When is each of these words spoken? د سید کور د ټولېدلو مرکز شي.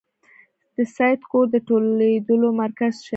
د 0.75 0.77
سید 0.95 1.21
کور 1.31 1.45
د 1.53 1.55
ټولېدلو 1.67 2.49
مرکز 2.61 2.93
شي. 3.05 3.09